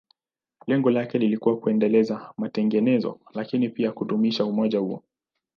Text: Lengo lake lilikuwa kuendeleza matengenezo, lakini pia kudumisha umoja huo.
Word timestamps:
Lengo 0.67 0.89
lake 0.89 1.17
lilikuwa 1.19 1.57
kuendeleza 1.59 2.33
matengenezo, 2.37 3.19
lakini 3.33 3.69
pia 3.69 3.91
kudumisha 3.91 4.45
umoja 4.45 4.79
huo. 4.79 5.03